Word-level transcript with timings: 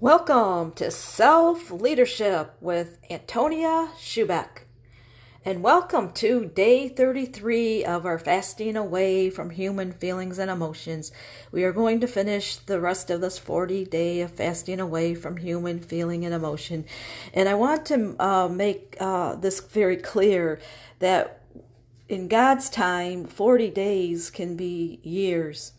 Welcome 0.00 0.72
to 0.76 0.90
Self 0.90 1.70
Leadership 1.70 2.56
with 2.58 2.96
Antonia 3.10 3.90
Schubeck. 3.98 4.62
And 5.44 5.62
welcome 5.62 6.12
to 6.12 6.46
day 6.46 6.88
33 6.88 7.84
of 7.84 8.06
our 8.06 8.18
fasting 8.18 8.78
away 8.78 9.28
from 9.28 9.50
human 9.50 9.92
feelings 9.92 10.38
and 10.38 10.50
emotions. 10.50 11.12
We 11.52 11.64
are 11.64 11.72
going 11.74 12.00
to 12.00 12.06
finish 12.06 12.56
the 12.56 12.80
rest 12.80 13.10
of 13.10 13.20
this 13.20 13.38
40 13.38 13.84
day 13.84 14.22
of 14.22 14.30
fasting 14.30 14.80
away 14.80 15.14
from 15.14 15.36
human 15.36 15.80
feeling 15.80 16.24
and 16.24 16.32
emotion. 16.32 16.86
And 17.34 17.46
I 17.46 17.52
want 17.52 17.84
to 17.88 18.16
uh, 18.18 18.48
make 18.48 18.96
uh, 19.00 19.34
this 19.34 19.60
very 19.60 19.98
clear 19.98 20.60
that 21.00 21.42
in 22.08 22.26
God's 22.26 22.70
time, 22.70 23.26
40 23.26 23.68
days 23.68 24.30
can 24.30 24.56
be 24.56 24.98
years. 25.02 25.72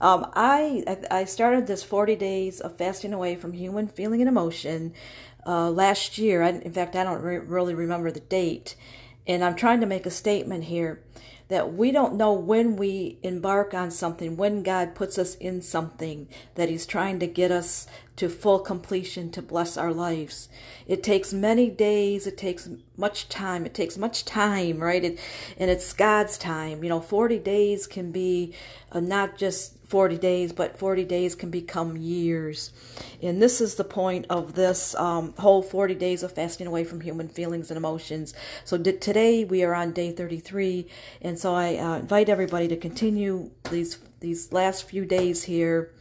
Um, 0.00 0.30
I 0.34 0.98
I 1.10 1.24
started 1.24 1.66
this 1.66 1.82
40 1.82 2.16
days 2.16 2.60
of 2.60 2.76
fasting 2.76 3.12
away 3.12 3.36
from 3.36 3.52
human 3.52 3.86
feeling 3.86 4.20
and 4.20 4.28
emotion 4.28 4.92
uh, 5.46 5.70
last 5.70 6.18
year. 6.18 6.42
I, 6.42 6.50
in 6.50 6.72
fact, 6.72 6.96
I 6.96 7.04
don't 7.04 7.22
re- 7.22 7.38
really 7.38 7.74
remember 7.74 8.10
the 8.10 8.20
date, 8.20 8.74
and 9.26 9.44
I'm 9.44 9.54
trying 9.54 9.80
to 9.80 9.86
make 9.86 10.06
a 10.06 10.10
statement 10.10 10.64
here 10.64 11.02
that 11.48 11.74
we 11.74 11.92
don't 11.92 12.14
know 12.14 12.32
when 12.32 12.76
we 12.76 13.18
embark 13.22 13.74
on 13.74 13.90
something, 13.90 14.36
when 14.36 14.62
God 14.62 14.94
puts 14.94 15.18
us 15.18 15.34
in 15.36 15.60
something 15.60 16.28
that 16.54 16.68
He's 16.68 16.86
trying 16.86 17.18
to 17.20 17.26
get 17.26 17.50
us 17.50 17.86
to 18.16 18.28
full 18.28 18.60
completion 18.60 19.30
to 19.32 19.42
bless 19.42 19.76
our 19.76 19.92
lives. 19.92 20.48
It 20.86 21.02
takes 21.02 21.32
many 21.32 21.68
days, 21.68 22.26
it 22.26 22.38
takes 22.38 22.68
much 22.96 23.28
time, 23.28 23.66
it 23.66 23.74
takes 23.74 23.98
much 23.98 24.24
time, 24.24 24.78
right? 24.78 25.02
It, 25.02 25.18
and 25.58 25.70
it's 25.70 25.92
God's 25.92 26.38
time. 26.38 26.84
You 26.84 26.90
know, 26.90 27.00
40 27.00 27.40
days 27.40 27.86
can 27.88 28.12
be 28.12 28.54
uh, 28.92 29.00
not 29.00 29.36
just 29.36 29.76
40 29.88 30.18
days, 30.18 30.52
but 30.52 30.78
40 30.78 31.04
days 31.04 31.34
can 31.34 31.50
become 31.50 31.96
years. 31.96 32.70
And 33.20 33.42
this 33.42 33.60
is 33.60 33.74
the 33.74 33.84
point 33.84 34.26
of 34.30 34.54
this 34.54 34.94
um, 34.94 35.34
whole 35.38 35.62
40 35.62 35.96
days 35.96 36.22
of 36.22 36.32
fasting 36.32 36.68
away 36.68 36.84
from 36.84 37.00
human 37.00 37.28
feelings 37.28 37.70
and 37.70 37.76
emotions. 37.76 38.32
So 38.64 38.78
today 38.78 39.44
we 39.44 39.64
are 39.64 39.74
on 39.74 39.92
day 39.92 40.12
33, 40.12 40.86
and 41.20 41.38
so 41.38 41.54
I 41.54 41.76
uh, 41.76 41.98
invite 41.98 42.28
everybody 42.28 42.68
to 42.68 42.76
continue 42.76 43.50
these 43.70 43.98
these 44.20 44.52
last 44.52 44.88
few 44.88 45.04
days 45.04 45.44
here 45.44 45.92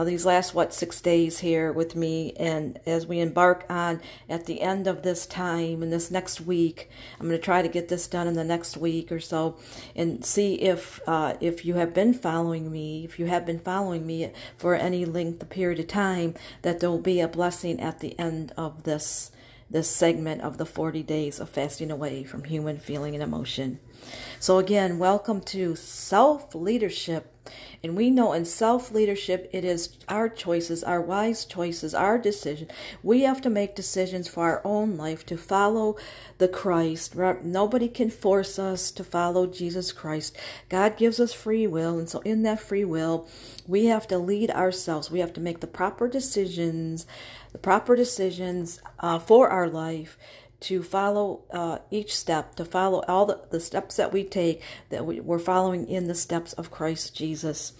uh, 0.00 0.04
these 0.04 0.24
last 0.24 0.54
what 0.54 0.72
six 0.72 0.98
days 1.02 1.40
here 1.40 1.70
with 1.70 1.94
me 1.94 2.32
and 2.38 2.80
as 2.86 3.06
we 3.06 3.20
embark 3.20 3.66
on 3.68 4.00
at 4.30 4.46
the 4.46 4.62
end 4.62 4.86
of 4.86 5.02
this 5.02 5.26
time 5.26 5.82
and 5.82 5.92
this 5.92 6.10
next 6.10 6.40
week 6.40 6.88
i'm 7.18 7.26
going 7.26 7.38
to 7.38 7.44
try 7.44 7.60
to 7.60 7.68
get 7.68 7.88
this 7.88 8.06
done 8.06 8.26
in 8.26 8.32
the 8.32 8.42
next 8.42 8.78
week 8.78 9.12
or 9.12 9.20
so 9.20 9.58
and 9.94 10.24
see 10.24 10.54
if 10.54 11.00
uh, 11.06 11.34
if 11.40 11.66
you 11.66 11.74
have 11.74 11.92
been 11.92 12.14
following 12.14 12.72
me 12.72 13.04
if 13.04 13.18
you 13.18 13.26
have 13.26 13.44
been 13.44 13.58
following 13.58 14.06
me 14.06 14.32
for 14.56 14.74
any 14.74 15.04
length 15.04 15.42
of 15.42 15.50
period 15.50 15.78
of 15.78 15.86
time 15.86 16.34
that 16.62 16.80
there 16.80 16.88
will 16.90 16.98
be 16.98 17.20
a 17.20 17.28
blessing 17.28 17.78
at 17.78 18.00
the 18.00 18.18
end 18.18 18.54
of 18.56 18.84
this 18.84 19.30
this 19.70 19.88
segment 19.88 20.40
of 20.40 20.56
the 20.56 20.66
40 20.66 21.02
days 21.02 21.38
of 21.38 21.48
fasting 21.48 21.90
away 21.90 22.24
from 22.24 22.42
human 22.42 22.78
feeling 22.78 23.14
and 23.14 23.22
emotion. 23.22 23.78
So 24.40 24.58
again 24.58 24.98
welcome 24.98 25.42
to 25.42 25.76
self 25.76 26.54
leadership 26.54 27.29
and 27.82 27.96
we 27.96 28.10
know 28.10 28.32
in 28.32 28.44
self 28.44 28.90
leadership, 28.92 29.48
it 29.52 29.64
is 29.64 29.96
our 30.08 30.28
choices, 30.28 30.84
our 30.84 31.00
wise 31.00 31.44
choices, 31.44 31.94
our 31.94 32.18
decision. 32.18 32.68
We 33.02 33.22
have 33.22 33.40
to 33.42 33.50
make 33.50 33.74
decisions 33.74 34.28
for 34.28 34.44
our 34.44 34.60
own 34.64 34.96
life 34.96 35.24
to 35.26 35.38
follow 35.38 35.96
the 36.38 36.48
Christ. 36.48 37.16
Nobody 37.16 37.88
can 37.88 38.10
force 38.10 38.58
us 38.58 38.90
to 38.92 39.04
follow 39.04 39.46
Jesus 39.46 39.92
Christ. 39.92 40.36
God 40.68 40.98
gives 40.98 41.18
us 41.18 41.32
free 41.32 41.66
will. 41.66 41.98
And 41.98 42.08
so, 42.08 42.20
in 42.20 42.42
that 42.42 42.60
free 42.60 42.84
will, 42.84 43.26
we 43.66 43.86
have 43.86 44.06
to 44.08 44.18
lead 44.18 44.50
ourselves. 44.50 45.10
We 45.10 45.20
have 45.20 45.32
to 45.34 45.40
make 45.40 45.60
the 45.60 45.66
proper 45.66 46.06
decisions, 46.06 47.06
the 47.52 47.58
proper 47.58 47.96
decisions 47.96 48.80
uh, 48.98 49.18
for 49.18 49.48
our 49.48 49.68
life 49.68 50.18
to 50.60 50.82
follow 50.82 51.42
uh, 51.50 51.78
each 51.90 52.16
step, 52.16 52.54
to 52.56 52.64
follow 52.64 53.02
all 53.08 53.26
the, 53.26 53.40
the 53.50 53.60
steps 53.60 53.96
that 53.96 54.12
we 54.12 54.24
take, 54.24 54.62
that 54.90 55.06
we, 55.06 55.20
we're 55.20 55.38
following 55.38 55.88
in 55.88 56.06
the 56.06 56.14
steps 56.14 56.52
of 56.54 56.70
Christ 56.70 57.16
Jesus. 57.16 57.72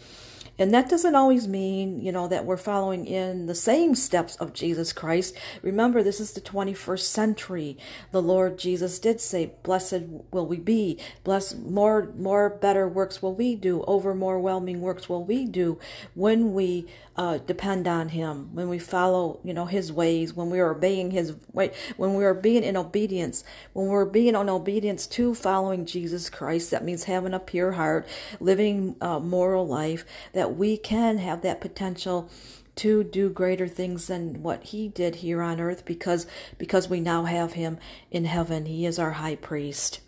And 0.61 0.75
that 0.75 0.91
doesn't 0.91 1.15
always 1.15 1.49
mean, 1.49 2.03
you 2.03 2.13
know, 2.13 2.29
that 2.29 2.45
we're 2.45 2.59
following 2.59 3.07
in 3.07 3.47
the 3.47 3.55
same 3.55 3.95
steps 3.95 4.37
of 4.37 4.53
Jesus 4.53 4.93
Christ. 4.93 5.35
Remember, 5.63 6.03
this 6.03 6.21
is 6.21 6.33
the 6.33 6.41
21st 6.43 7.01
century. 7.01 7.79
The 8.13 8.21
Lord 8.21 8.59
Jesus 8.59 8.99
did 8.99 9.23
say, 9.23 9.53
"Blessed 9.63 10.03
will 10.31 10.47
we 10.47 10.59
be. 10.59 10.99
Bless 11.25 11.55
more, 11.55 12.13
more 12.15 12.51
better 12.51 12.87
works 12.87 13.23
will 13.23 13.35
we 13.35 13.55
do. 13.57 13.83
Over 13.85 14.15
more 14.15 14.39
whelming 14.39 14.83
works 14.83 15.09
will 15.09 15.25
we 15.25 15.47
do 15.47 15.79
when 16.15 16.53
we 16.53 16.87
uh, 17.21 17.37
depend 17.37 17.87
on 17.87 18.09
Him, 18.09 18.49
when 18.55 18.71
we 18.71 18.79
follow, 18.79 19.41
you 19.45 19.53
know, 19.53 19.67
His 19.67 19.93
ways, 19.93 20.33
when 20.33 20.49
we 20.49 20.59
are 20.59 20.71
obeying 20.71 21.11
His 21.11 21.35
way, 21.53 21.71
when 21.99 22.15
we 22.15 22.25
are 22.25 22.33
being 22.33 22.65
in 22.65 22.79
obedience, 22.79 23.45
when 23.75 23.89
we're 23.89 24.07
being 24.07 24.35
in 24.35 24.49
obedience 24.49 25.07
to 25.09 25.35
following 25.35 25.85
Jesus 25.85 26.31
Christ. 26.31 26.71
That 26.71 26.83
means 26.83 27.05
having 27.05 27.35
a 27.35 27.39
pure 27.39 27.73
heart, 27.73 28.09
living 28.41 28.97
a 29.03 29.21
moral 29.21 29.67
life. 29.67 30.07
That 30.33 30.57
we 30.57 30.79
can 30.79 31.19
have 31.19 31.43
that 31.43 31.61
potential 31.61 32.31
to 32.77 33.05
do 33.05 33.29
greater 33.29 33.69
things 33.69 34.07
than 34.07 34.43
what 34.43 34.65
he 34.65 34.89
did 34.89 35.17
here 35.17 35.43
on 35.43 35.61
earth 35.61 35.85
because 35.85 36.27
because 36.57 36.89
we 36.89 37.01
now 37.01 37.25
have 37.25 37.53
him 37.53 37.77
in 38.11 38.25
heaven 38.25 38.65
he 38.65 38.87
is 38.87 38.99
our 38.99 39.11
high 39.11 39.35
priest 39.35 40.01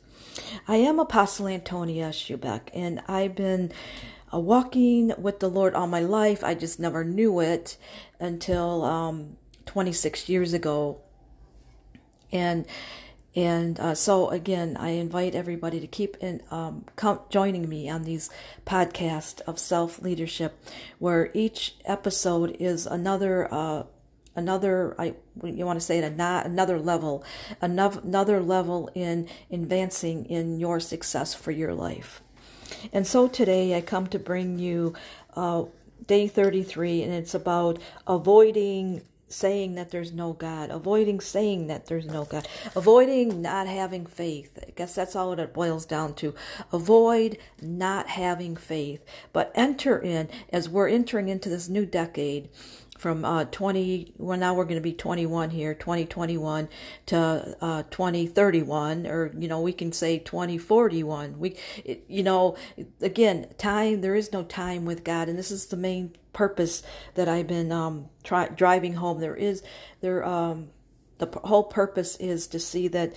i 0.69 0.77
am 0.77 1.01
apostle 1.01 1.49
antonia 1.49 2.11
schubeck 2.11 2.71
and 2.73 3.03
i've 3.09 3.35
been 3.35 3.71
uh, 4.33 4.39
walking 4.39 5.13
with 5.19 5.41
the 5.41 5.49
lord 5.49 5.75
all 5.75 5.87
my 5.87 6.01
life 6.01 6.43
i 6.45 6.55
just 6.55 6.81
never 6.81 7.05
knew 7.05 7.41
it 7.41 7.77
until 8.21 8.85
um, 8.85 9.37
26 9.67 10.29
years 10.29 10.53
ago 10.53 11.01
and 12.33 12.67
and 13.35 13.81
uh, 13.81 13.95
so, 13.95 14.29
again, 14.29 14.77
I 14.79 14.91
invite 14.91 15.35
everybody 15.35 15.81
to 15.81 15.87
keep 15.87 16.17
in, 16.19 16.43
um, 16.51 16.85
come, 16.97 17.21
joining 17.31 17.67
me 17.67 17.89
on 17.89 18.03
these 18.03 18.29
podcasts 18.67 19.41
of 19.43 19.59
self 19.59 20.03
leadership, 20.03 20.59
where 20.99 21.31
each 21.33 21.77
episode 21.85 22.57
is 22.61 22.87
another. 22.87 23.53
Uh, 23.53 23.85
another 24.35 24.95
I 24.99 25.15
you 25.45 25.67
want 25.67 25.79
to 25.79 25.85
say 25.85 25.99
it 25.99 26.05
another 26.05 26.79
level 26.79 27.23
another 27.61 28.41
level 28.41 28.89
in 28.95 29.29
advancing 29.51 30.25
in 30.25 30.59
your 30.59 30.81
success 30.81 31.35
for 31.35 31.51
your 31.51 31.75
life 31.75 32.23
and 32.93 33.07
so 33.07 33.29
today 33.29 33.77
I 33.77 33.81
come 33.81 34.07
to 34.09 34.19
bring 34.19 34.59
you 34.59 34.95
uh, 35.37 35.65
day 36.07 36.29
33 36.29 37.03
and 37.03 37.13
it's 37.13 37.35
about 37.35 37.79
avoiding 38.07 39.03
saying 39.33 39.75
that 39.75 39.91
there's 39.91 40.13
no 40.13 40.33
God, 40.33 40.71
avoiding 40.71 41.21
saying 41.21 41.67
that 41.69 41.87
there's 41.87 42.07
no 42.07 42.25
God, 42.25 42.47
avoiding 42.77 43.43
not 43.43 43.67
having 43.67 44.07
faith. 44.07 44.59
I 44.67 44.71
guess 44.71 44.95
that's 44.95 45.17
all 45.17 45.33
it 45.33 45.55
boils 45.55 45.87
down 45.87 46.15
to. 46.15 46.35
Avoid 46.73 47.39
not 47.61 48.09
having 48.09 48.57
faith, 48.57 49.05
but 49.33 49.53
enter 49.55 49.99
in 49.99 50.29
as 50.51 50.69
we're 50.69 50.89
entering 50.89 51.29
into 51.29 51.49
this 51.49 51.69
new 51.69 51.87
decade 51.87 52.49
from 53.03 53.25
uh, 53.25 53.45
20 53.47 54.15
well 54.17 54.39
now 54.39 54.55
we're 54.55 54.63
going 54.65 54.77
to 54.77 54.81
be 54.81 54.93
21 54.93 55.51
here 55.51 55.75
2021 55.75 56.69
to 57.07 57.57
uh, 57.61 57.83
2031 57.91 59.09
or 59.09 59.33
you 59.37 59.49
know 59.49 59.61
we 59.61 59.73
can 59.73 59.91
say 59.91 60.21
2041 60.21 61.37
we 61.37 61.57
it, 61.85 62.05
you 62.07 62.23
know 62.23 62.57
again 63.01 63.49
time 63.59 64.03
there 64.03 64.15
is 64.15 64.33
no 64.33 64.45
time 64.45 64.85
with 64.85 65.03
god 65.03 65.29
and 65.29 65.37
this 65.37 65.51
is 65.51 65.67
the 65.67 65.77
main 65.77 66.15
purpose 66.33 66.83
that 67.15 67.29
i've 67.29 67.47
been 67.47 67.71
um 67.73 68.07
try, 68.25 68.49
driving 68.49 68.95
home 68.95 69.21
there 69.21 69.37
is 69.37 69.63
there 70.01 70.25
um 70.25 70.69
the 71.23 71.39
whole 71.45 71.63
purpose 71.63 72.17
is 72.17 72.49
to 72.49 72.59
see 72.59 72.89
that 72.89 73.13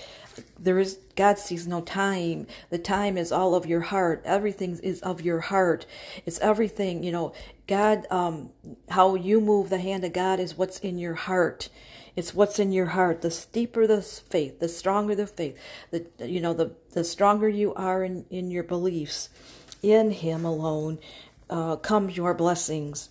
there 0.59 0.77
is 0.77 0.99
God 1.15 1.39
sees 1.39 1.65
no 1.67 1.81
time. 1.81 2.45
The 2.69 2.77
time 2.77 3.17
is 3.17 3.31
all 3.31 3.55
of 3.55 3.65
your 3.65 3.81
heart. 3.81 4.21
Everything 4.25 4.77
is 4.83 5.01
of 5.01 5.21
your 5.21 5.39
heart. 5.39 5.87
It's 6.25 6.39
everything, 6.39 7.03
you 7.03 7.11
know. 7.11 7.33
God, 7.67 8.05
um, 8.11 8.51
how 8.89 9.15
you 9.15 9.41
move 9.41 9.69
the 9.69 9.79
hand 9.79 10.03
of 10.03 10.13
God 10.13 10.39
is 10.39 10.55
what's 10.55 10.77
in 10.79 10.99
your 10.99 11.15
heart. 11.15 11.69
It's 12.15 12.33
what's 12.33 12.59
in 12.59 12.71
your 12.71 12.87
heart. 12.87 13.21
The 13.21 13.31
steeper 13.31 13.87
the 13.87 14.01
faith, 14.03 14.59
the 14.59 14.69
stronger 14.69 15.15
the 15.15 15.25
faith. 15.25 15.57
The 15.89 16.05
you 16.19 16.41
know 16.41 16.53
the 16.53 16.75
the 16.91 17.03
stronger 17.03 17.49
you 17.49 17.73
are 17.73 18.03
in 18.03 18.25
in 18.29 18.51
your 18.51 18.63
beliefs, 18.63 19.29
in 19.81 20.11
Him 20.11 20.45
alone, 20.45 20.99
uh, 21.49 21.75
comes 21.77 22.17
your 22.17 22.33
blessings. 22.33 23.09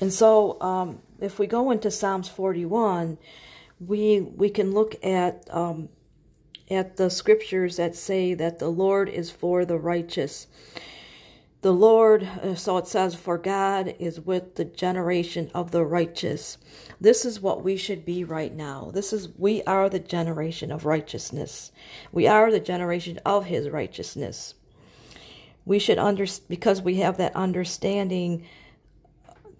And 0.00 0.12
so, 0.12 0.60
um, 0.60 1.00
if 1.20 1.38
we 1.38 1.46
go 1.46 1.70
into 1.70 1.90
Psalms 1.90 2.28
41, 2.28 3.18
we 3.80 4.20
we 4.20 4.50
can 4.50 4.72
look 4.72 4.96
at 5.04 5.48
um, 5.54 5.88
at 6.70 6.96
the 6.96 7.10
scriptures 7.10 7.76
that 7.76 7.94
say 7.94 8.34
that 8.34 8.58
the 8.58 8.68
Lord 8.68 9.08
is 9.08 9.30
for 9.30 9.64
the 9.64 9.78
righteous. 9.78 10.46
The 11.62 11.72
Lord, 11.72 12.24
uh, 12.24 12.54
so 12.56 12.76
it 12.76 12.86
says, 12.86 13.14
for 13.14 13.38
God 13.38 13.94
is 13.98 14.20
with 14.20 14.56
the 14.56 14.66
generation 14.66 15.50
of 15.54 15.70
the 15.70 15.82
righteous. 15.82 16.58
This 17.00 17.24
is 17.24 17.40
what 17.40 17.64
we 17.64 17.78
should 17.78 18.04
be 18.04 18.22
right 18.22 18.54
now. 18.54 18.90
This 18.92 19.14
is, 19.14 19.30
we 19.38 19.62
are 19.62 19.88
the 19.88 19.98
generation 19.98 20.70
of 20.70 20.84
righteousness. 20.84 21.72
We 22.12 22.26
are 22.26 22.50
the 22.50 22.60
generation 22.60 23.18
of 23.24 23.46
His 23.46 23.70
righteousness. 23.70 24.52
We 25.64 25.78
should 25.78 25.98
under, 25.98 26.26
because 26.48 26.82
we 26.82 26.96
have 26.96 27.16
that 27.18 27.34
understanding 27.34 28.46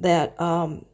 that 0.01 0.39
um, 0.41 0.85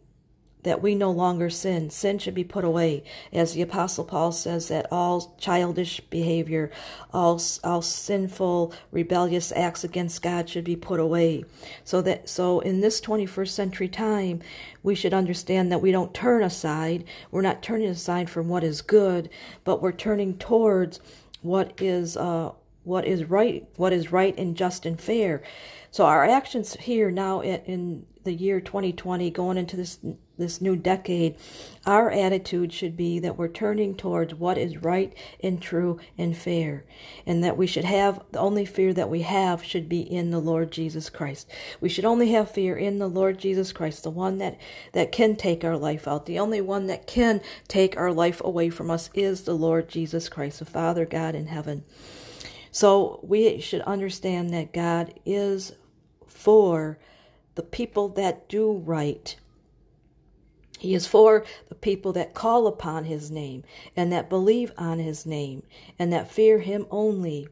that 0.62 0.82
we 0.82 0.94
no 0.94 1.10
longer 1.10 1.48
sin. 1.48 1.90
Sin 1.90 2.18
should 2.18 2.34
be 2.34 2.44
put 2.44 2.64
away, 2.64 3.02
as 3.32 3.54
the 3.54 3.62
Apostle 3.62 4.04
Paul 4.04 4.32
says 4.32 4.68
that 4.68 4.86
all 4.90 5.34
childish 5.38 6.00
behavior, 6.00 6.70
all 7.12 7.40
all 7.64 7.82
sinful, 7.82 8.74
rebellious 8.90 9.52
acts 9.52 9.84
against 9.84 10.22
God 10.22 10.48
should 10.48 10.64
be 10.64 10.76
put 10.76 11.00
away. 11.00 11.44
So 11.84 12.02
that 12.02 12.28
so 12.28 12.60
in 12.60 12.80
this 12.80 13.00
21st 13.00 13.48
century 13.48 13.88
time, 13.88 14.40
we 14.82 14.94
should 14.94 15.14
understand 15.14 15.72
that 15.72 15.82
we 15.82 15.92
don't 15.92 16.14
turn 16.14 16.42
aside. 16.42 17.04
We're 17.30 17.42
not 17.42 17.62
turning 17.62 17.88
aside 17.88 18.28
from 18.28 18.48
what 18.48 18.64
is 18.64 18.82
good, 18.82 19.30
but 19.64 19.80
we're 19.80 19.92
turning 19.92 20.36
towards 20.36 21.00
what 21.42 21.72
is 21.80 22.16
uh, 22.16 22.52
what 22.90 23.06
is 23.06 23.24
right, 23.24 23.68
what 23.76 23.92
is 23.92 24.10
right 24.10 24.36
and 24.36 24.56
just 24.56 24.84
and 24.84 25.00
fair. 25.00 25.42
So 25.92 26.04
our 26.04 26.24
actions 26.24 26.74
here 26.74 27.10
now 27.10 27.40
in 27.40 28.04
the 28.24 28.32
year 28.32 28.60
2020, 28.60 29.30
going 29.30 29.56
into 29.56 29.76
this 29.76 29.98
this 30.40 30.60
new 30.60 30.74
decade, 30.74 31.36
our 31.84 32.10
attitude 32.10 32.72
should 32.72 32.96
be 32.96 33.18
that 33.18 33.36
we're 33.36 33.46
turning 33.46 33.94
towards 33.94 34.34
what 34.34 34.56
is 34.56 34.78
right 34.78 35.12
and 35.42 35.60
true 35.60 36.00
and 36.16 36.34
fair, 36.34 36.84
and 37.26 37.44
that 37.44 37.58
we 37.58 37.66
should 37.66 37.84
have 37.84 38.22
the 38.32 38.38
only 38.38 38.64
fear 38.64 38.94
that 38.94 39.10
we 39.10 39.20
have 39.20 39.62
should 39.62 39.88
be 39.88 40.00
in 40.00 40.30
the 40.30 40.38
Lord 40.38 40.72
Jesus 40.72 41.10
Christ. 41.10 41.50
We 41.80 41.90
should 41.90 42.06
only 42.06 42.30
have 42.32 42.50
fear 42.50 42.74
in 42.74 42.98
the 42.98 43.08
Lord 43.08 43.38
Jesus 43.38 43.70
Christ, 43.72 44.02
the 44.02 44.10
one 44.10 44.38
that 44.38 44.58
that 44.92 45.12
can 45.12 45.36
take 45.36 45.62
our 45.62 45.76
life 45.76 46.08
out. 46.08 46.24
The 46.26 46.38
only 46.38 46.62
one 46.62 46.86
that 46.86 47.06
can 47.06 47.42
take 47.68 47.96
our 47.96 48.12
life 48.12 48.40
away 48.42 48.70
from 48.70 48.90
us 48.90 49.10
is 49.12 49.42
the 49.42 49.54
Lord 49.54 49.88
Jesus 49.88 50.28
Christ, 50.28 50.60
the 50.60 50.64
Father 50.64 51.04
God 51.04 51.34
in 51.34 51.48
heaven. 51.48 51.84
So 52.70 53.20
we 53.22 53.60
should 53.60 53.82
understand 53.82 54.50
that 54.50 54.72
God 54.72 55.14
is 55.24 55.72
for 56.26 56.98
the 57.54 57.62
people 57.62 58.08
that 58.10 58.48
do 58.48 58.72
right. 58.72 59.36
He 60.78 60.94
is 60.94 61.06
for 61.06 61.44
the 61.68 61.74
people 61.74 62.12
that 62.14 62.32
call 62.32 62.66
upon 62.66 63.04
his 63.04 63.30
name 63.30 63.64
and 63.94 64.10
that 64.12 64.30
believe 64.30 64.72
on 64.78 64.98
his 64.98 65.26
name 65.26 65.62
and 65.98 66.12
that 66.12 66.30
fear 66.30 66.60
him 66.60 66.86
only. 66.90 67.48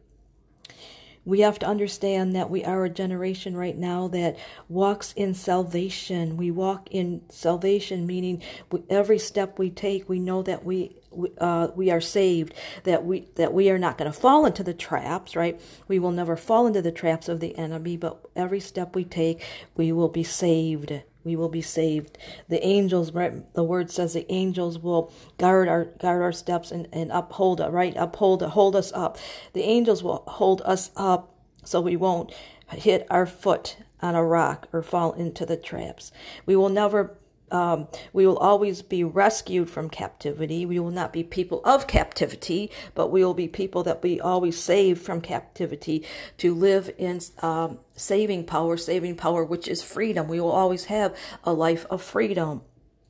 We 1.28 1.40
have 1.40 1.58
to 1.58 1.66
understand 1.66 2.34
that 2.34 2.48
we 2.48 2.64
are 2.64 2.86
a 2.86 2.88
generation 2.88 3.54
right 3.54 3.76
now 3.76 4.08
that 4.08 4.38
walks 4.66 5.12
in 5.12 5.34
salvation. 5.34 6.38
We 6.38 6.50
walk 6.50 6.88
in 6.90 7.20
salvation, 7.28 8.06
meaning 8.06 8.42
every 8.88 9.18
step 9.18 9.58
we 9.58 9.68
take, 9.68 10.08
we 10.08 10.20
know 10.20 10.40
that 10.42 10.64
we 10.64 10.96
uh, 11.36 11.68
we 11.76 11.90
are 11.90 12.00
saved, 12.00 12.54
that 12.84 13.04
we 13.04 13.28
that 13.34 13.52
we 13.52 13.68
are 13.68 13.78
not 13.78 13.98
going 13.98 14.10
to 14.10 14.18
fall 14.18 14.46
into 14.46 14.62
the 14.62 14.72
traps, 14.72 15.36
right? 15.36 15.60
We 15.86 15.98
will 15.98 16.12
never 16.12 16.34
fall 16.34 16.66
into 16.66 16.80
the 16.80 16.92
traps 16.92 17.28
of 17.28 17.40
the 17.40 17.58
enemy, 17.58 17.98
but 17.98 18.26
every 18.34 18.60
step 18.60 18.94
we 18.94 19.04
take, 19.04 19.44
we 19.76 19.92
will 19.92 20.08
be 20.08 20.24
saved. 20.24 21.02
We 21.24 21.36
will 21.36 21.48
be 21.48 21.62
saved. 21.62 22.16
The 22.48 22.64
angels, 22.64 23.12
right? 23.12 23.52
The 23.54 23.64
word 23.64 23.90
says 23.90 24.12
the 24.14 24.30
angels 24.32 24.78
will 24.78 25.12
guard 25.36 25.68
our 25.68 25.84
guard 25.84 26.22
our 26.22 26.32
steps 26.32 26.70
and, 26.70 26.88
and 26.92 27.10
uphold 27.12 27.60
it, 27.60 27.70
right? 27.70 27.94
Uphold 27.96 28.42
hold 28.42 28.76
us 28.76 28.92
up. 28.92 29.18
The 29.52 29.62
angels 29.62 30.02
will 30.02 30.22
hold 30.26 30.62
us 30.64 30.90
up 30.96 31.34
so 31.64 31.80
we 31.80 31.96
won't 31.96 32.32
hit 32.70 33.06
our 33.10 33.26
foot 33.26 33.76
on 34.00 34.14
a 34.14 34.24
rock 34.24 34.68
or 34.72 34.82
fall 34.82 35.12
into 35.12 35.44
the 35.44 35.56
traps. 35.56 36.12
We 36.46 36.56
will 36.56 36.68
never 36.68 37.18
um, 37.50 37.88
we 38.12 38.26
will 38.26 38.38
always 38.38 38.82
be 38.82 39.04
rescued 39.04 39.70
from 39.70 39.88
captivity. 39.88 40.66
We 40.66 40.78
will 40.78 40.90
not 40.90 41.12
be 41.12 41.22
people 41.22 41.60
of 41.64 41.86
captivity, 41.86 42.70
but 42.94 43.08
we 43.08 43.24
will 43.24 43.34
be 43.34 43.48
people 43.48 43.82
that 43.84 44.02
we 44.02 44.20
always 44.20 44.58
save 44.58 45.00
from 45.00 45.20
captivity 45.20 46.04
to 46.38 46.54
live 46.54 46.90
in 46.98 47.20
um, 47.40 47.78
saving 47.94 48.44
power, 48.44 48.76
saving 48.76 49.16
power, 49.16 49.44
which 49.44 49.68
is 49.68 49.82
freedom. 49.82 50.28
We 50.28 50.40
will 50.40 50.52
always 50.52 50.86
have 50.86 51.16
a 51.44 51.52
life 51.52 51.86
of 51.90 52.02
freedom. 52.02 52.62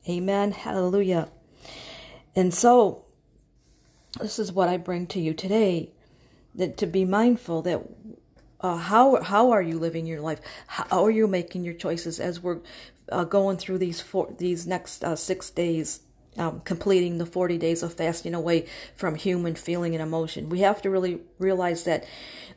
Amen. 0.07 0.51
Hallelujah. 0.51 1.29
And 2.35 2.53
so, 2.53 3.05
this 4.19 4.39
is 4.39 4.51
what 4.51 4.69
I 4.69 4.77
bring 4.77 5.07
to 5.07 5.19
you 5.19 5.33
today 5.33 5.91
that 6.55 6.77
to 6.77 6.87
be 6.87 7.05
mindful 7.05 7.61
that 7.63 7.81
uh, 8.61 8.75
how 8.75 9.21
how 9.21 9.51
are 9.51 9.61
you 9.61 9.79
living 9.79 10.05
your 10.05 10.21
life? 10.21 10.39
How 10.67 11.05
are 11.05 11.11
you 11.11 11.27
making 11.27 11.63
your 11.63 11.73
choices 11.73 12.19
as 12.19 12.41
we're 12.41 12.59
uh, 13.11 13.23
going 13.23 13.57
through 13.57 13.77
these 13.77 14.01
four, 14.01 14.33
these 14.37 14.67
next 14.67 15.03
uh, 15.03 15.15
six 15.15 15.49
days, 15.49 16.01
um, 16.37 16.61
completing 16.61 17.17
the 17.17 17.25
40 17.25 17.57
days 17.57 17.83
of 17.83 17.93
fasting 17.93 18.33
away 18.33 18.67
from 18.95 19.15
human 19.15 19.55
feeling 19.55 19.93
and 19.93 20.01
emotion. 20.01 20.49
We 20.49 20.59
have 20.59 20.81
to 20.83 20.89
really 20.89 21.21
realize 21.37 21.83
that 21.83 22.05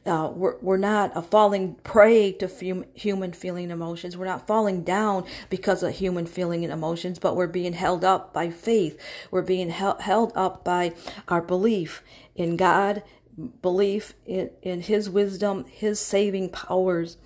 uh, 0.04 0.30
we're, 0.34 0.56
we're 0.60 0.76
not 0.76 1.16
uh, 1.16 1.22
falling 1.22 1.76
prey 1.84 2.32
to 2.32 2.48
fum- 2.48 2.84
human 2.94 3.32
feeling 3.32 3.64
and 3.64 3.72
emotions. 3.72 4.16
We're 4.16 4.26
not 4.26 4.46
falling 4.46 4.82
down 4.82 5.24
because 5.48 5.82
of 5.82 5.94
human 5.94 6.26
feeling 6.26 6.64
and 6.64 6.72
emotions, 6.72 7.18
but 7.18 7.36
we're 7.36 7.46
being 7.46 7.72
held 7.72 8.04
up 8.04 8.32
by 8.32 8.50
faith. 8.50 9.00
We're 9.30 9.42
being 9.42 9.70
hel- 9.70 9.98
held 10.00 10.32
up 10.34 10.64
by 10.64 10.94
our 11.28 11.40
belief 11.40 12.02
in 12.34 12.56
God, 12.56 13.02
belief 13.60 14.14
in, 14.26 14.50
in 14.62 14.80
His 14.82 15.08
wisdom, 15.08 15.64
His 15.66 16.00
saving 16.00 16.50
powers, 16.50 17.16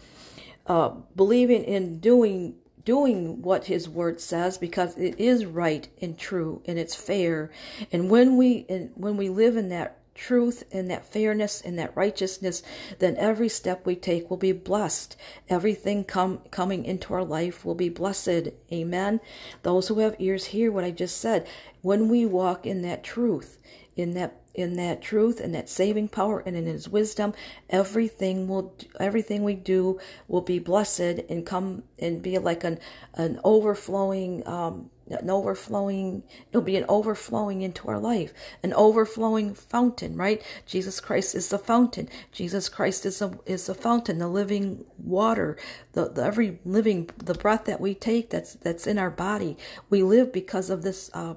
uh, 0.67 0.91
believing 1.15 1.65
in 1.65 1.99
doing 1.99 2.57
doing 2.87 3.43
what 3.43 3.67
his 3.67 3.89
word 3.89 4.21
says 4.21 4.57
because 4.57 4.97
it 4.97 5.21
is 5.21 5.45
right 5.45 5.89
and 6.01 6.17
true 6.17 6.63
and 6.65 6.79
it's 6.79 6.95
fair. 6.95 7.51
And 7.93 8.09
when 8.09 8.39
we 8.39 8.65
and 8.71 8.91
when 8.95 9.19
we 9.19 9.29
live 9.29 9.59
in 9.59 9.69
that 9.69 9.99
truth 10.15 10.65
and 10.73 10.91
that 10.91 11.05
fairness 11.05 11.61
and 11.61 11.79
that 11.79 11.95
righteousness 11.95 12.63
then 13.01 13.15
every 13.19 13.51
step 13.51 13.85
we 13.85 13.95
take 13.95 14.31
will 14.31 14.39
be 14.39 14.53
blessed. 14.53 15.17
Everything 15.51 16.05
come 16.05 16.39
coming 16.51 16.87
into 16.87 17.13
our 17.13 17.25
life 17.25 17.65
will 17.67 17.75
be 17.75 17.91
blessed. 17.91 18.49
Amen. 18.73 19.21
Those 19.63 19.89
who 19.89 19.99
have 19.99 20.17
ears 20.19 20.47
hear 20.47 20.73
what 20.73 20.85
i 20.85 20.91
just 20.91 21.19
said. 21.19 21.47
When 21.83 22.09
we 22.09 22.25
walk 22.25 22.65
in 22.65 22.83
that 22.83 23.05
truth 23.05 23.59
in 23.97 24.13
that 24.13 24.46
in 24.57 24.77
that 24.77 25.03
truth 25.03 25.39
and 25.39 25.55
that 25.55 25.69
saving 25.69 26.09
power 26.09 26.43
and 26.47 26.57
in 26.57 26.67
his 26.67 26.89
wisdom 26.89 27.33
everything 27.71 28.49
will 28.49 28.75
everything 28.99 29.45
we 29.45 29.55
do 29.55 29.99
will 30.29 30.41
be 30.41 30.59
blessed 30.59 31.01
and 31.29 31.47
come 31.47 31.83
and 31.99 32.23
be 32.23 32.39
like 32.39 32.65
an 32.65 32.79
an 33.15 33.39
overflowing 33.45 34.47
um 34.49 34.91
an 35.09 35.31
overflowing 35.31 36.23
it'll 36.51 36.63
be 36.63 36.77
an 36.77 36.85
overflowing 36.89 37.63
into 37.63 37.89
our 37.89 37.99
life 37.99 38.33
an 38.63 38.73
overflowing 38.75 39.55
fountain 39.55 40.17
right? 40.17 40.43
Jesus 40.67 41.01
christ 41.01 41.35
is 41.35 41.49
the 41.49 41.59
fountain. 41.59 42.09
Jesus 42.33 42.69
christ 42.69 43.07
is 43.07 43.23
a 43.23 43.39
is 43.47 43.67
the 43.67 43.75
fountain 43.75 44.19
the 44.19 44.29
living 44.29 44.85
water 44.99 45.57
the, 45.93 46.09
the 46.09 46.25
every 46.25 46.59
living 46.65 47.09
the 47.17 47.35
breath 47.35 47.65
that 47.65 47.81
we 47.81 47.95
take 47.95 48.31
that's 48.31 48.55
that's 48.55 48.87
in 48.87 48.99
our 48.99 49.11
body. 49.11 49.57
We 49.91 50.03
live 50.03 50.33
because 50.33 50.71
of 50.71 50.83
this 50.83 51.11
uh, 51.15 51.35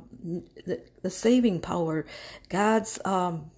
the, 0.65 0.81
the 1.01 1.09
saving 1.09 1.61
power 1.61 2.05
god's 2.49 2.99
um 3.05 3.51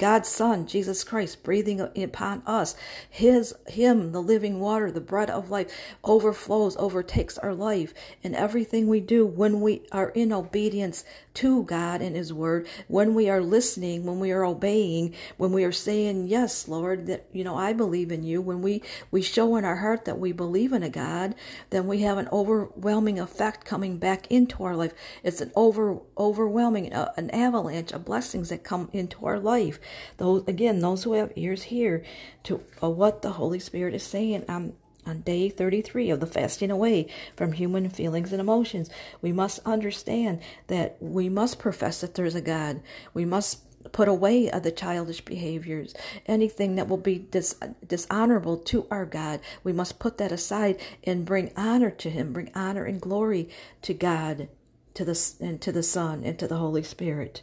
God's 0.00 0.30
Son, 0.30 0.66
Jesus 0.66 1.04
Christ, 1.04 1.42
breathing 1.42 1.78
upon 1.78 2.42
us. 2.46 2.74
His, 3.10 3.54
Him, 3.68 4.12
the 4.12 4.22
living 4.22 4.58
water, 4.58 4.90
the 4.90 4.98
bread 4.98 5.28
of 5.28 5.50
life, 5.50 5.70
overflows, 6.02 6.74
overtakes 6.78 7.36
our 7.36 7.54
life. 7.54 7.92
And 8.24 8.34
everything 8.34 8.88
we 8.88 9.00
do 9.00 9.26
when 9.26 9.60
we 9.60 9.82
are 9.92 10.08
in 10.08 10.32
obedience 10.32 11.04
to 11.34 11.64
God 11.64 12.02
and 12.02 12.16
His 12.16 12.32
Word, 12.32 12.66
when 12.88 13.14
we 13.14 13.28
are 13.28 13.40
listening, 13.40 14.04
when 14.04 14.20
we 14.20 14.32
are 14.32 14.44
obeying, 14.44 15.14
when 15.36 15.52
we 15.52 15.64
are 15.64 15.72
saying, 15.72 16.26
Yes, 16.28 16.68
Lord, 16.68 17.06
that, 17.06 17.26
you 17.32 17.44
know, 17.44 17.56
I 17.56 17.72
believe 17.72 18.10
in 18.10 18.22
you, 18.22 18.40
when 18.40 18.62
we, 18.62 18.82
we 19.10 19.22
show 19.22 19.56
in 19.56 19.64
our 19.64 19.76
heart 19.76 20.04
that 20.04 20.18
we 20.18 20.32
believe 20.32 20.72
in 20.72 20.82
a 20.82 20.90
God, 20.90 21.34
then 21.70 21.86
we 21.86 22.00
have 22.00 22.18
an 22.18 22.28
overwhelming 22.32 23.18
effect 23.18 23.64
coming 23.64 23.98
back 23.98 24.26
into 24.28 24.64
our 24.64 24.76
life. 24.76 24.92
It's 25.22 25.40
an 25.40 25.52
over, 25.54 25.98
overwhelming, 26.18 26.92
uh, 26.92 27.12
an 27.16 27.30
avalanche 27.30 27.92
of 27.92 28.04
blessings 28.04 28.48
that 28.48 28.64
come 28.64 28.88
into 28.92 29.26
our 29.26 29.38
life. 29.38 29.78
Those 30.16 30.46
again, 30.46 30.80
those 30.80 31.04
who 31.04 31.14
have 31.14 31.32
ears 31.36 31.64
hear 31.64 32.04
to 32.44 32.62
uh, 32.82 32.90
what 32.90 33.22
the 33.22 33.32
Holy 33.32 33.58
Spirit 33.58 33.94
is 33.94 34.02
saying. 34.02 34.44
Um, 34.48 34.74
on 35.10 35.20
day 35.22 35.50
33 35.50 36.10
of 36.10 36.20
the 36.20 36.26
fasting 36.26 36.70
away 36.70 37.06
from 37.36 37.52
human 37.52 37.90
feelings 37.90 38.32
and 38.32 38.40
emotions, 38.40 38.88
we 39.20 39.32
must 39.32 39.58
understand 39.66 40.40
that 40.68 40.96
we 41.00 41.28
must 41.28 41.58
profess 41.58 42.00
that 42.00 42.14
there's 42.14 42.36
a 42.36 42.40
God. 42.40 42.80
We 43.12 43.24
must 43.24 43.64
put 43.92 44.08
away 44.08 44.48
the 44.48 44.70
childish 44.70 45.22
behaviors, 45.22 45.94
anything 46.26 46.76
that 46.76 46.88
will 46.88 46.98
be 46.98 47.18
dis- 47.18 47.58
dishonorable 47.86 48.58
to 48.58 48.86
our 48.90 49.06
God. 49.06 49.40
We 49.64 49.72
must 49.72 49.98
put 49.98 50.18
that 50.18 50.32
aside 50.32 50.80
and 51.04 51.24
bring 51.24 51.50
honor 51.56 51.90
to 51.90 52.10
Him, 52.10 52.32
bring 52.32 52.50
honor 52.54 52.84
and 52.84 53.00
glory 53.00 53.48
to 53.82 53.94
God, 53.94 54.48
to 54.94 55.04
the 55.04 55.32
and 55.40 55.60
to 55.62 55.72
the 55.72 55.82
Son 55.82 56.22
and 56.24 56.38
to 56.38 56.46
the 56.46 56.56
Holy 56.58 56.82
Spirit 56.82 57.42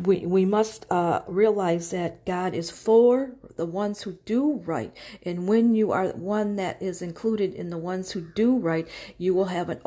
we, 0.00 0.24
we 0.26 0.44
must 0.44 0.90
uh, 0.90 1.22
realize 1.26 1.90
that 1.90 2.24
God 2.24 2.54
is 2.54 2.70
for 2.70 3.32
the 3.60 3.66
ones 3.66 4.00
who 4.00 4.12
do 4.24 4.62
right. 4.64 4.90
And 5.22 5.46
when 5.46 5.74
you 5.74 5.92
are 5.92 6.08
one 6.12 6.56
that 6.56 6.80
is 6.80 7.02
included 7.02 7.52
in 7.52 7.68
the 7.68 7.76
ones 7.76 8.12
who 8.12 8.22
do 8.22 8.56
right, 8.56 8.88
you 9.18 9.34
will 9.34 9.44
have 9.44 9.68
an 9.68 9.82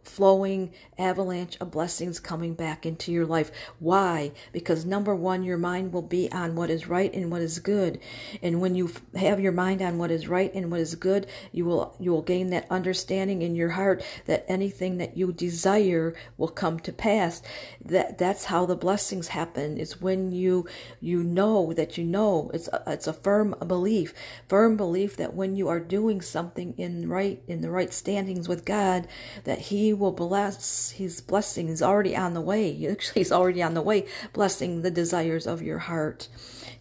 overflowing 0.00 0.70
avalanche 0.98 1.56
of 1.60 1.70
blessings 1.70 2.20
coming 2.20 2.54
back 2.54 2.84
into 2.84 3.12
your 3.12 3.26
life. 3.26 3.50
Why? 3.78 4.32
Because 4.52 4.84
number 4.84 5.14
one, 5.14 5.42
your 5.42 5.56
mind 5.56 5.92
will 5.92 6.02
be 6.02 6.30
on 6.32 6.54
what 6.54 6.70
is 6.70 6.86
right 6.86 7.12
and 7.14 7.30
what 7.30 7.42
is 7.42 7.58
good. 7.58 7.98
And 8.42 8.60
when 8.60 8.74
you 8.74 8.90
have 9.14 9.40
your 9.40 9.52
mind 9.52 9.80
on 9.82 9.98
what 9.98 10.10
is 10.10 10.28
right 10.28 10.52
and 10.54 10.70
what 10.70 10.80
is 10.80 10.94
good, 10.94 11.26
you 11.52 11.64
will 11.64 11.96
you 11.98 12.12
will 12.12 12.22
gain 12.22 12.50
that 12.50 12.66
understanding 12.70 13.42
in 13.42 13.54
your 13.54 13.70
heart 13.70 14.02
that 14.26 14.44
anything 14.48 14.98
that 14.98 15.16
you 15.16 15.32
desire 15.32 16.14
will 16.36 16.48
come 16.48 16.78
to 16.80 16.92
pass. 16.92 17.42
That 17.82 18.18
that's 18.18 18.46
how 18.46 18.66
the 18.66 18.76
blessings 18.76 19.28
happen. 19.28 19.78
It's 19.78 20.00
when 20.00 20.32
you 20.32 20.66
you 21.00 21.22
know 21.22 21.72
that 21.72 21.96
you 21.96 22.04
know 22.04 22.50
it's 22.52 22.68
a, 22.68 22.82
it's 22.86 23.06
a 23.06 23.12
firm 23.12 23.54
belief, 23.66 24.12
firm 24.48 24.76
belief 24.76 25.16
that 25.16 25.34
when 25.34 25.56
you 25.56 25.68
are 25.68 25.80
doing 25.80 26.20
something 26.20 26.74
in 26.76 27.08
right 27.08 27.42
in 27.46 27.62
the 27.62 27.70
right 27.70 27.92
standings 27.92 28.48
with 28.48 28.64
God, 28.64 29.06
that 29.44 29.58
He 29.58 29.89
will 29.92 30.12
bless. 30.12 30.90
His 30.90 31.20
blessing 31.20 31.68
is 31.68 31.82
already 31.82 32.16
on 32.16 32.34
the 32.34 32.40
way. 32.40 32.86
Actually, 32.90 33.20
He's 33.20 33.32
already 33.32 33.62
on 33.62 33.74
the 33.74 33.82
way, 33.82 34.06
blessing 34.32 34.82
the 34.82 34.90
desires 34.90 35.46
of 35.46 35.62
your 35.62 35.78
heart 35.78 36.28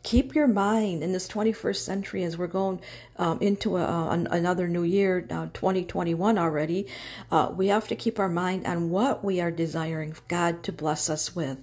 keep 0.04 0.34
your 0.34 0.48
mind 0.48 1.04
in 1.04 1.12
this 1.12 1.28
21st 1.28 1.78
century 1.78 2.24
as 2.24 2.38
we're 2.38 2.48
going 2.48 2.80
um, 3.20 3.38
into 3.42 3.76
a, 3.78 3.84
a, 3.84 4.26
another 4.32 4.68
new 4.68 4.84
year, 4.84 5.28
uh, 5.30 5.48
2021 5.54 6.38
already. 6.38 6.88
Uh, 7.30 7.52
we 7.54 7.68
have 7.68 7.88
to 7.90 7.96
keep 7.96 8.18
our 8.18 8.30
mind 8.30 8.66
on 8.66 8.90
what 8.90 9.24
we 9.24 9.40
are 9.42 9.52
desiring 9.52 10.16
God 10.28 10.64
to 10.64 10.72
bless 10.72 11.10
us 11.10 11.36
with. 11.36 11.60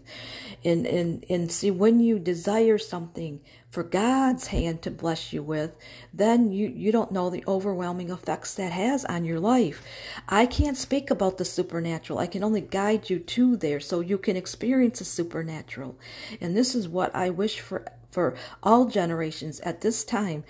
And, 0.65 0.87
and, 0.87 1.25
and 1.29 1.51
see, 1.51 1.71
when 1.71 1.99
you 1.99 2.19
desire 2.19 2.79
something 2.79 3.41
for 3.71 3.83
God's 3.83 4.49
hand 4.49 4.83
to 4.83 4.91
bless 4.91 5.33
you 5.33 5.43
with, 5.43 5.77
then 6.13 6.53
you, 6.53 6.69
you 6.69 6.93
don't 6.93 7.13
know 7.13 7.31
the 7.31 7.45
overwhelming 7.49 8.11
effects 8.11 8.55
that 8.55 8.73
has 8.73 9.05
on 9.07 9.25
your 9.25 9.41
life. 9.41 9.83
I 10.29 10.47
can't 10.47 10.77
speak 10.77 11.11
about 11.11 11.39
the 11.39 11.45
supernatural. 11.45 12.19
I 12.19 12.27
can 12.27 12.45
only 12.45 12.61
guide 12.61 13.09
you 13.11 13.19
to 13.19 13.57
there 13.57 13.81
so 13.81 14.01
you 14.01 14.19
can 14.19 14.37
experience 14.37 14.99
the 14.99 15.05
supernatural. 15.05 15.99
And 16.41 16.57
this 16.57 16.75
is 16.75 16.89
what 16.89 17.15
I 17.15 17.31
wish 17.31 17.61
for 17.61 17.87
for 18.17 18.35
all 18.63 18.87
generations 18.87 19.61
at 19.61 19.83
this 19.83 20.03
time, 20.03 20.43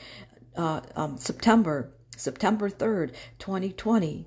uh, 0.57 0.81
um, 0.95 1.19
September, 1.19 1.93
September 2.17 2.71
3rd, 2.71 3.13
2020 3.39 4.27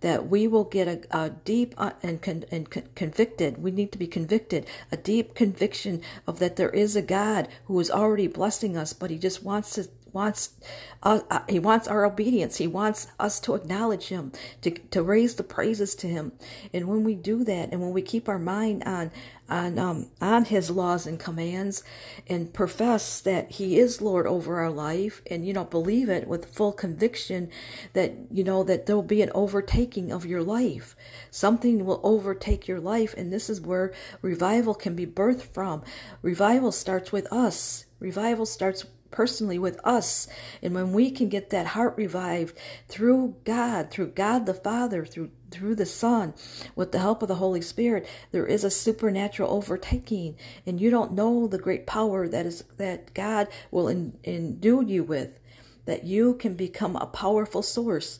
that 0.00 0.28
we 0.28 0.46
will 0.46 0.64
get 0.64 0.86
a, 0.88 1.18
a 1.18 1.30
deep 1.30 1.74
uh, 1.76 1.90
and, 2.02 2.22
con, 2.22 2.44
and 2.50 2.70
con, 2.70 2.84
convicted. 2.94 3.58
We 3.62 3.70
need 3.70 3.92
to 3.92 3.98
be 3.98 4.06
convicted, 4.06 4.66
a 4.92 4.96
deep 4.96 5.34
conviction 5.34 6.02
of 6.26 6.38
that 6.38 6.56
there 6.56 6.70
is 6.70 6.96
a 6.96 7.02
God 7.02 7.48
who 7.64 7.78
is 7.80 7.90
already 7.90 8.26
blessing 8.26 8.76
us, 8.76 8.92
but 8.92 9.10
He 9.10 9.18
just 9.18 9.42
wants 9.42 9.70
to 9.74 9.88
wants 10.16 10.54
uh, 11.02 11.20
uh, 11.30 11.40
he 11.48 11.58
wants 11.58 11.86
our 11.86 12.04
obedience. 12.06 12.56
He 12.56 12.66
wants 12.66 13.06
us 13.20 13.38
to 13.40 13.54
acknowledge 13.54 14.08
him 14.08 14.32
to, 14.62 14.70
to 14.70 15.02
raise 15.02 15.34
the 15.34 15.44
praises 15.44 15.94
to 15.96 16.08
him. 16.08 16.32
And 16.72 16.88
when 16.88 17.04
we 17.04 17.14
do 17.14 17.44
that 17.44 17.70
and 17.70 17.80
when 17.82 17.92
we 17.92 18.02
keep 18.02 18.28
our 18.28 18.38
mind 18.38 18.82
on 18.84 19.10
on 19.48 19.78
um, 19.78 20.06
on 20.20 20.46
his 20.46 20.70
laws 20.70 21.06
and 21.06 21.20
commands 21.20 21.84
and 22.26 22.52
profess 22.52 23.20
that 23.20 23.48
he 23.52 23.78
is 23.78 24.02
lord 24.02 24.26
over 24.26 24.58
our 24.58 24.72
life 24.72 25.22
and 25.30 25.46
you 25.46 25.52
know 25.52 25.62
believe 25.62 26.08
it 26.08 26.26
with 26.26 26.52
full 26.52 26.72
conviction 26.72 27.48
that 27.92 28.12
you 28.28 28.42
know 28.42 28.64
that 28.64 28.86
there'll 28.86 29.02
be 29.04 29.22
an 29.22 29.30
overtaking 29.34 30.10
of 30.10 30.26
your 30.26 30.42
life. 30.42 30.96
Something 31.30 31.84
will 31.84 32.00
overtake 32.02 32.66
your 32.66 32.80
life 32.80 33.14
and 33.16 33.32
this 33.32 33.48
is 33.48 33.60
where 33.60 33.92
revival 34.22 34.74
can 34.74 34.96
be 34.96 35.06
birthed 35.06 35.52
from. 35.54 35.84
Revival 36.22 36.72
starts 36.72 37.12
with 37.12 37.32
us. 37.32 37.84
Revival 38.00 38.46
starts 38.46 38.84
personally 39.16 39.58
with 39.58 39.80
us. 39.82 40.28
And 40.62 40.74
when 40.74 40.92
we 40.92 41.10
can 41.10 41.30
get 41.30 41.48
that 41.48 41.68
heart 41.68 41.94
revived 41.96 42.58
through 42.86 43.36
God, 43.44 43.90
through 43.90 44.08
God 44.08 44.44
the 44.44 44.52
Father, 44.52 45.06
through 45.06 45.30
through 45.50 45.76
the 45.76 45.86
Son, 45.86 46.34
with 46.74 46.92
the 46.92 46.98
help 46.98 47.22
of 47.22 47.28
the 47.28 47.36
Holy 47.36 47.62
Spirit, 47.62 48.06
there 48.30 48.46
is 48.46 48.62
a 48.62 48.70
supernatural 48.70 49.50
overtaking, 49.50 50.36
and 50.66 50.80
you 50.80 50.90
don't 50.90 51.12
know 51.12 51.46
the 51.46 51.56
great 51.56 51.86
power 51.86 52.28
that 52.28 52.44
is 52.44 52.64
that 52.76 53.14
God 53.14 53.48
will 53.70 53.88
in, 53.88 54.18
endue 54.24 54.84
you 54.84 55.02
with, 55.02 55.38
that 55.86 56.04
you 56.04 56.34
can 56.34 56.54
become 56.54 56.96
a 56.96 57.06
powerful 57.06 57.62
source 57.62 58.18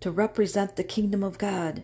to 0.00 0.10
represent 0.10 0.76
the 0.76 0.84
kingdom 0.84 1.24
of 1.24 1.38
God 1.38 1.82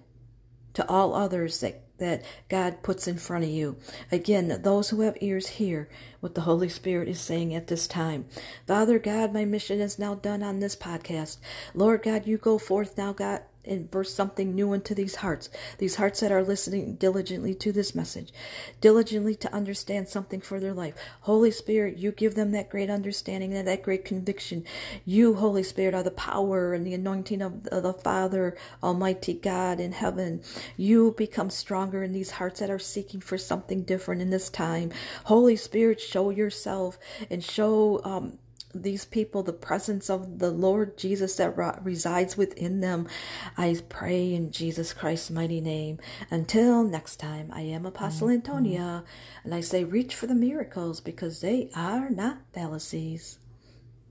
to 0.75 0.87
all 0.89 1.15
others 1.15 1.59
that 1.61 1.84
that 1.99 2.25
God 2.49 2.83
puts 2.83 3.07
in 3.07 3.19
front 3.19 3.45
of 3.45 3.51
you. 3.51 3.77
Again, 4.11 4.61
those 4.63 4.91
who 4.91 5.03
have 5.03 5.17
ears 5.21 5.47
hear 5.49 5.89
what 6.21 6.35
the 6.35 6.43
Holy 6.43 6.69
Spirit 6.69 7.09
is 7.09 7.21
saying 7.21 7.55
at 7.55 7.69
this 7.69 7.87
time. 7.87 8.27
Father 8.67 8.99
God, 8.99 9.33
my 9.33 9.45
mission 9.45 9.81
is 9.81 9.99
now 9.99 10.15
done 10.15 10.43
on 10.43 10.61
this 10.61 10.77
podcast. 10.77 11.39
Lord 11.75 12.03
God, 12.03 12.27
you 12.27 12.39
go 12.39 12.59
forth 12.59 12.99
now, 12.99 13.13
God, 13.13 13.43
and 13.67 13.91
burst 13.91 14.15
something 14.15 14.55
new 14.55 14.73
into 14.73 14.95
these 14.95 15.17
hearts, 15.17 15.51
these 15.79 15.97
hearts 15.97 16.21
that 16.21 16.33
are 16.33 16.43
listening 16.43 16.95
diligently 16.97 17.55
to 17.55 17.73
this 17.73 17.95
message, 17.95 18.33
diligently 18.81 19.35
to 19.35 19.53
understand 19.55 20.09
something 20.09 20.41
for 20.41 20.61
their 20.61 20.75
life. 20.75 20.95
Holy 21.23 21.51
Spirit, 21.51 21.99
you 21.99 22.13
give 22.13 22.35
them 22.35 22.53
that 22.53 22.71
great 22.71 22.91
understanding 22.91 23.55
and 23.55 23.67
that 23.67 23.83
great 23.83 24.05
conviction. 24.05 24.65
You, 25.05 25.35
Holy 25.35 25.63
Spirit, 25.63 25.95
are 25.95 26.03
the 26.03 26.11
power 26.11 26.75
and 26.75 26.87
the 26.87 26.95
anointing 26.95 27.43
of 27.43 27.65
the 27.65 27.93
Father, 27.93 28.57
Almighty 28.83 29.35
God 29.35 29.81
in 29.81 29.93
heaven. 29.93 30.43
You 30.77 31.15
become 31.17 31.51
stronger 31.51 32.03
in 32.03 32.13
these 32.13 32.33
hearts 32.33 32.61
that 32.61 32.71
are 32.71 32.79
seeking 32.79 33.21
for 33.21 33.39
something 33.39 33.83
different 33.83 34.23
in 34.23 34.31
this 34.31 34.49
time. 34.49 34.91
Holy 35.25 35.57
Spirit, 35.57 36.01
show 36.01 36.31
yourself 36.31 36.99
and 37.31 37.43
show 37.43 38.01
um, 38.05 38.39
these 38.83 39.05
people 39.05 39.43
the 39.43 39.53
presence 39.53 40.11
of 40.11 40.39
the 40.39 40.51
Lord 40.51 40.97
Jesus 40.99 41.37
that 41.37 41.57
resides 41.83 42.37
within 42.37 42.81
them. 42.81 43.09
I 43.57 43.77
pray 43.89 44.35
in 44.35 44.51
Jesus 44.51 44.93
Christ's 44.93 45.31
mighty 45.31 45.61
name. 45.61 45.99
Until 46.31 46.85
next 46.85 47.17
time, 47.17 47.51
I 47.53 47.63
am 47.63 47.87
Apostle 47.87 48.29
mm-hmm. 48.29 48.37
Antonia, 48.37 49.05
and 49.45 49.55
I 49.55 49.61
say 49.61 49.85
reach 49.85 50.15
for 50.15 50.27
the 50.27 50.35
miracles 50.35 51.01
because 51.01 51.41
they 51.41 51.71
are 51.75 52.11
not 52.11 52.39
fallacies. 52.53 53.39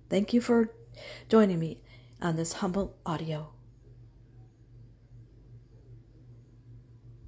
Thank 0.09 0.33
you 0.33 0.41
for 0.41 0.71
joining 1.29 1.59
me 1.59 1.81
on 2.21 2.35
this 2.35 2.53
humble 2.53 2.95
audio. 3.05 3.49